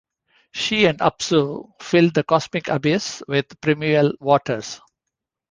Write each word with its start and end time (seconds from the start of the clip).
She 0.51 0.85
and 0.85 0.97
Apsu 0.97 1.73
filled 1.79 2.15
the 2.15 2.23
cosmic 2.23 2.69
abyss 2.69 3.21
with 3.27 3.47
the 3.49 3.57
primeval 3.57 4.13
waters. 4.19 4.81